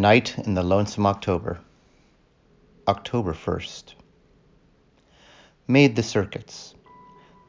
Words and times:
Night 0.00 0.36
in 0.40 0.52
the 0.52 0.62
Lonesome 0.62 1.06
October. 1.06 1.58
October 2.86 3.32
1st. 3.32 3.94
Made 5.66 5.96
the 5.96 6.02
circuits. 6.02 6.74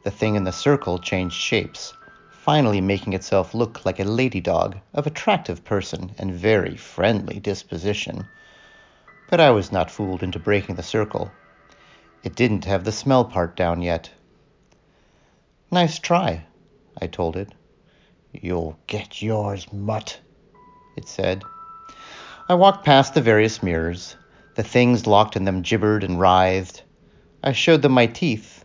The 0.05 0.11
thing 0.11 0.35
in 0.35 0.45
the 0.45 0.53
circle 0.53 0.97
changed 0.97 1.35
shapes, 1.35 1.93
finally 2.31 2.79
making 2.79 3.11
itself 3.11 3.53
look 3.53 3.85
like 3.85 3.99
a 3.99 4.05
lady 4.05 4.39
dog 4.39 4.77
of 4.93 5.05
attractive 5.05 5.65
person 5.65 6.13
and 6.17 6.33
very 6.33 6.77
friendly 6.77 7.41
disposition. 7.41 8.25
But 9.29 9.41
I 9.41 9.49
was 9.49 9.73
not 9.73 9.91
fooled 9.91 10.23
into 10.23 10.39
breaking 10.39 10.75
the 10.75 10.83
circle. 10.83 11.29
It 12.23 12.37
didn't 12.37 12.63
have 12.63 12.85
the 12.85 12.93
smell 12.93 13.25
part 13.25 13.57
down 13.57 13.81
yet. 13.81 14.09
Nice 15.69 15.99
try, 15.99 16.45
I 17.01 17.07
told 17.07 17.35
it. 17.35 17.53
You'll 18.31 18.79
get 18.87 19.21
yours, 19.21 19.67
mutt, 19.73 20.21
it 20.95 21.09
said. 21.09 21.43
I 22.49 22.53
walked 22.53 22.85
past 22.85 23.13
the 23.13 23.21
various 23.21 23.61
mirrors. 23.61 24.15
The 24.55 24.63
things 24.63 25.05
locked 25.05 25.35
in 25.35 25.43
them 25.43 25.63
gibbered 25.63 26.05
and 26.05 26.17
writhed. 26.17 26.81
I 27.43 27.51
showed 27.51 27.81
them 27.81 27.91
my 27.91 28.05
teeth, 28.05 28.63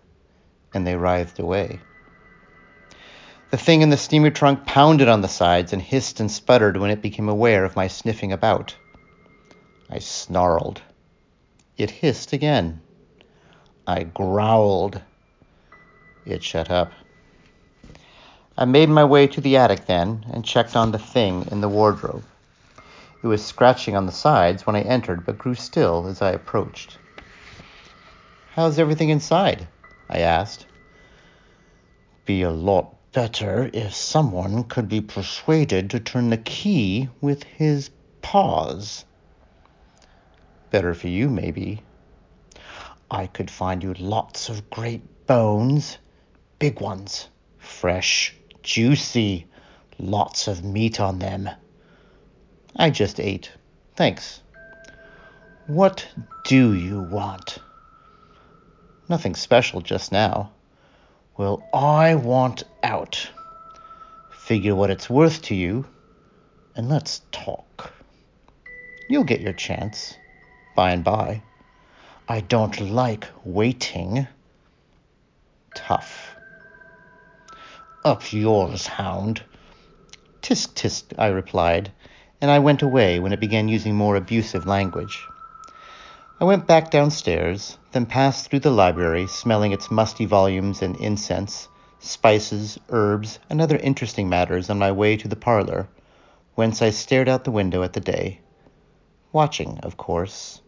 and 0.73 0.87
they 0.87 0.95
writhed 0.95 1.41
away. 1.41 1.81
The 3.51 3.57
thing 3.57 3.83
in 3.83 3.91
the 3.91 3.97
steamer 3.97 4.31
trunk 4.31 4.67
pounded 4.67 5.09
on 5.09 5.21
the 5.21 5.29
sides 5.29 5.73
and 5.73 5.83
hissed 5.83 6.21
and 6.21 6.31
sputtered 6.31 6.77
when 6.77 6.91
it 6.91 7.03
became 7.03 7.29
aware 7.29 7.65
of 7.65 7.75
my 7.75 7.89
sniffing 7.89 8.31
about. 8.31 8.77
I 9.91 9.99
snarled. 9.99 10.81
It 11.77 11.91
hissed 11.91 12.33
again. 12.33 12.81
I 13.85 14.05
growled. 14.05 15.01
It 16.25 16.45
shut 16.45 16.71
up. 16.71 16.93
I 18.57 18.65
made 18.65 18.91
my 18.91 19.05
way 19.05 19.27
to 19.27 19.41
the 19.41 19.57
attic 19.57 19.87
then 19.87 20.25
and 20.33 20.45
checked 20.45 20.77
on 20.77 20.93
the 20.93 20.99
thing 20.99 21.49
in 21.51 21.61
the 21.61 21.69
wardrobe. 21.69 22.23
It 23.23 23.29
was 23.29 23.45
scratching 23.45 23.95
on 23.95 24.07
the 24.07 24.13
sides 24.13 24.67
when 24.67 24.75
I 24.75 24.81
entered, 24.81 25.25
but 25.25 25.39
grew 25.39 25.55
still 25.55 26.09
as 26.09 26.21
I 26.21 26.33
approached. 26.33 26.99
How's 28.55 28.79
everything 28.79 29.11
inside? 29.11 29.69
I 30.11 30.19
asked. 30.19 30.67
Be 32.25 32.43
a 32.43 32.51
lot 32.51 32.95
better 33.13 33.71
if 33.73 33.95
someone 33.95 34.65
could 34.65 34.89
be 34.89 35.01
persuaded 35.01 35.91
to 35.91 36.01
turn 36.01 36.31
the 36.31 36.37
key 36.37 37.09
with 37.21 37.45
his 37.45 37.91
paws. 38.23 39.05
Better 40.71 40.93
for 40.93 41.09
you, 41.09 41.29
maybe. 41.31 41.83
I 43.11 43.27
could 43.27 43.51
find 43.51 43.83
you 43.83 43.95
lots 43.95 44.49
of 44.49 44.69
great 44.71 45.27
bones, 45.27 45.99
big 46.59 46.81
ones, 46.81 47.29
fresh, 47.59 48.35
juicy, 48.63 49.47
lots 49.99 50.49
of 50.49 50.65
meat 50.65 50.99
on 50.99 51.19
them. 51.19 51.49
I 52.77 52.91
just 52.91 53.21
ate. 53.21 53.51
Thanks. 53.97 54.41
What 55.67 56.09
do 56.45 56.75
you 56.75 57.01
want? 57.01 57.59
Nothing 59.09 59.35
special 59.35 59.81
just 59.81 60.11
now. 60.13 60.53
Well, 61.37 61.63
I 61.73 62.15
want 62.15 62.65
out. 62.83 63.31
Figure 64.31 64.75
what 64.75 64.91
it's 64.91 65.09
worth 65.09 65.43
to 65.43 65.55
you, 65.55 65.87
and 66.75 66.89
let's 66.89 67.23
talk. 67.31 67.93
You'll 69.09 69.25
get 69.25 69.41
your 69.41 69.53
chance, 69.53 70.17
by 70.75 70.93
and 70.93 71.05
by. 71.05 71.43
I 72.29 72.41
don't 72.41 72.81
like 72.81 73.27
waiting. 73.45 74.27
Tough. 75.75 76.35
Up 78.05 78.33
yours, 78.33 78.87
hound. 78.87 79.43
Tisk 80.41 80.75
tisk, 80.75 81.13
I 81.19 81.29
replied, 81.29 81.93
and 82.43 82.51
I 82.51 82.59
went 82.59 82.83
away 82.83 83.21
when 83.21 83.33
it 83.33 83.39
began 83.39 83.69
using 83.69 83.95
more 83.95 84.17
abusive 84.17 84.67
language. 84.67 85.29
I 86.41 86.45
went 86.45 86.67
back 86.67 86.91
downstairs, 86.91 87.79
then 87.93 88.05
passed 88.05 88.51
through 88.51 88.59
the 88.59 88.71
library, 88.73 89.29
smelling 89.29 89.71
its 89.71 89.93
musty 89.93 90.27
volumes 90.27 90.83
and 90.83 90.97
incense, 90.97 91.69
spices, 92.01 92.81
herbs, 92.89 93.39
and 93.49 93.61
other 93.61 93.77
interesting 93.77 94.29
matters 94.29 94.69
on 94.69 94.79
my 94.81 94.91
way 94.91 95.17
to 95.17 95.29
the 95.29 95.37
parlor, 95.37 95.89
whence 96.57 96.83
I 96.83 96.91
stared 96.91 97.29
out 97.29 97.45
the 97.45 97.53
window 97.53 97.85
at 97.85 97.93
the 97.93 98.01
day. 98.01 98.41
Watching, 99.33 99.79
of 99.85 99.97
course. 99.97 100.61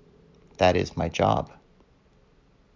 That 0.58 0.76
is 0.76 0.96
my 0.96 1.08
job. 1.08 1.50